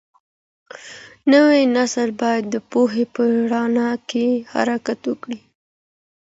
نوی 1.31 1.59
نسل 1.75 2.09
باید 2.21 2.43
د 2.53 2.55
پوهې 2.71 3.03
په 3.13 3.21
رڼا 3.51 3.91
کي 4.09 4.25
حرکت 4.51 4.99
وکړي. 5.09 5.39